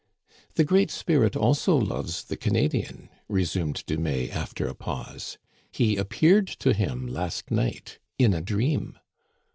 "The 0.55 0.63
Great 0.63 0.89
Spirit 0.89 1.35
also 1.35 1.75
loves 1.77 2.23
the 2.23 2.35
Canadian," 2.35 3.07
resumed 3.29 3.83
Dumais 3.85 4.31
after 4.31 4.65
a 4.67 4.73
pause;" 4.73 5.37
he 5.71 5.95
appeared 5.95 6.47
to 6.47 6.73
him 6.73 7.05
last 7.05 7.51
night 7.51 7.99
in 8.17 8.33
a 8.33 8.41
dream." 8.41 8.97